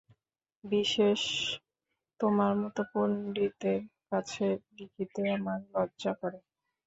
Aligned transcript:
বিশেষ, 0.63 1.21
তোমার 2.19 2.53
মতো 2.61 2.81
পণ্ডিতের 2.91 3.81
কাছে 4.07 4.45
লিখিতে 4.75 5.21
আমার 5.35 5.59
লজ্জা 5.73 6.11
করে। 6.21 6.39